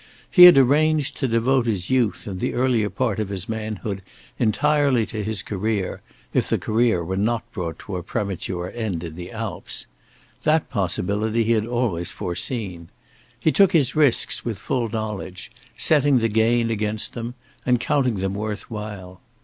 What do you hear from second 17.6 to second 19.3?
and counting them worth while.